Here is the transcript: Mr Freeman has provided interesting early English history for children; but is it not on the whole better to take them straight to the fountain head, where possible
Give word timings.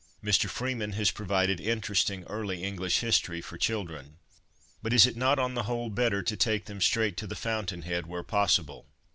Mr 0.23 0.49
Freeman 0.49 0.93
has 0.93 1.11
provided 1.11 1.59
interesting 1.61 2.23
early 2.23 2.63
English 2.63 3.01
history 3.01 3.39
for 3.39 3.55
children; 3.55 4.17
but 4.81 4.93
is 4.93 5.05
it 5.05 5.15
not 5.15 5.37
on 5.37 5.53
the 5.53 5.61
whole 5.69 5.91
better 5.91 6.23
to 6.23 6.35
take 6.35 6.65
them 6.65 6.81
straight 6.81 7.15
to 7.17 7.27
the 7.27 7.35
fountain 7.35 7.83
head, 7.83 8.07
where 8.07 8.23
possible 8.23 8.87